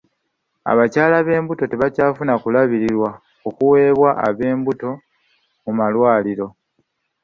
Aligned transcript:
Abakyala 0.71 1.17
b'embuto 1.25 1.63
tebakyafuna 1.67 2.33
kulabirirwa 2.41 3.09
okuweebwa 3.49 4.09
ab'embuto 4.27 4.91
mu 5.63 5.71
malwaliro. 5.77 6.47